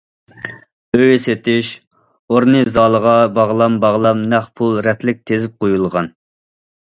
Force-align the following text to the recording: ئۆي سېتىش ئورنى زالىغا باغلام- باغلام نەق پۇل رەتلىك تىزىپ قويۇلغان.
ئۆي 0.99 1.17
سېتىش 1.25 1.67
ئورنى 2.33 2.61
زالىغا 2.77 3.13
باغلام- 3.35 3.77
باغلام 3.85 4.25
نەق 4.33 4.49
پۇل 4.63 4.75
رەتلىك 4.89 5.23
تىزىپ 5.33 5.55
قويۇلغان. 5.67 6.11